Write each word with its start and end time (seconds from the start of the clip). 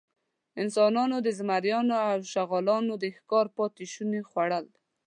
انسانانو 0.61 1.17
د 1.25 1.27
زمریانو 1.39 1.95
او 2.09 2.17
شغالانو 2.33 2.93
د 3.03 3.05
ښکار 3.17 3.45
پاتېشوني 3.57 4.21
خوړل. 4.29 4.65